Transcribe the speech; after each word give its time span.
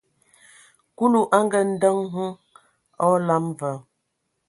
Kulu 0.97 1.21
a 1.37 1.39
ngaandǝŋ 1.45 1.97
hm 2.13 2.27
a 3.01 3.03
olam 3.15 3.45
va, 3.59 3.71